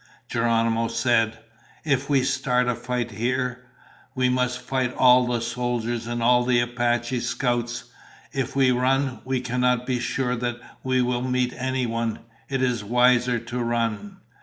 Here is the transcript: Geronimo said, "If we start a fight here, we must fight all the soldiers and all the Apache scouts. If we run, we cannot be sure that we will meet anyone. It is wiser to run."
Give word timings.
Geronimo 0.27 0.87
said, 0.87 1.37
"If 1.85 2.09
we 2.09 2.23
start 2.23 2.67
a 2.67 2.73
fight 2.73 3.11
here, 3.11 3.67
we 4.15 4.29
must 4.29 4.57
fight 4.59 4.91
all 4.95 5.27
the 5.27 5.41
soldiers 5.41 6.07
and 6.07 6.23
all 6.23 6.43
the 6.43 6.59
Apache 6.59 7.19
scouts. 7.19 7.83
If 8.33 8.55
we 8.55 8.71
run, 8.71 9.21
we 9.25 9.41
cannot 9.41 9.85
be 9.85 9.99
sure 9.99 10.35
that 10.37 10.55
we 10.83 11.03
will 11.03 11.21
meet 11.21 11.53
anyone. 11.55 12.17
It 12.49 12.63
is 12.63 12.83
wiser 12.83 13.37
to 13.37 13.59
run." 13.59 14.17